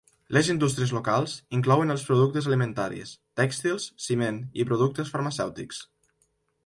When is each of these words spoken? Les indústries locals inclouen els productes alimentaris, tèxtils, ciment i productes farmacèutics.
Les 0.35 0.47
indústries 0.51 0.93
locals 0.97 1.35
inclouen 1.57 1.95
els 1.95 2.05
productes 2.07 2.49
alimentaris, 2.51 3.13
tèxtils, 3.43 3.87
ciment 4.07 4.41
i 4.63 4.67
productes 4.71 5.13
farmacèutics. 5.17 5.85